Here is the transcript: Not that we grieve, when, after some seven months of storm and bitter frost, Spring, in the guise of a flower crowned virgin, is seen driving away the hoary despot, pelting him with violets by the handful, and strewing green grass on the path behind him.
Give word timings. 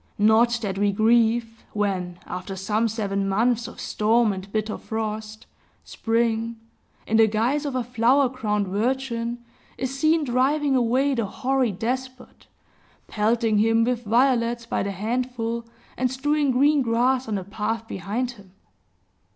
Not 0.17 0.57
that 0.63 0.79
we 0.79 0.91
grieve, 0.91 1.63
when, 1.73 2.17
after 2.25 2.55
some 2.55 2.87
seven 2.87 3.29
months 3.29 3.67
of 3.67 3.79
storm 3.79 4.33
and 4.33 4.51
bitter 4.51 4.79
frost, 4.79 5.45
Spring, 5.83 6.59
in 7.05 7.17
the 7.17 7.27
guise 7.27 7.65
of 7.67 7.75
a 7.75 7.83
flower 7.83 8.27
crowned 8.27 8.67
virgin, 8.67 9.45
is 9.77 9.93
seen 9.99 10.23
driving 10.23 10.75
away 10.75 11.13
the 11.13 11.27
hoary 11.27 11.71
despot, 11.71 12.47
pelting 13.05 13.59
him 13.59 13.83
with 13.83 14.03
violets 14.03 14.65
by 14.65 14.81
the 14.81 14.89
handful, 14.89 15.67
and 15.95 16.09
strewing 16.09 16.49
green 16.49 16.81
grass 16.81 17.27
on 17.27 17.35
the 17.35 17.43
path 17.43 17.87
behind 17.87 18.31
him. 18.31 18.53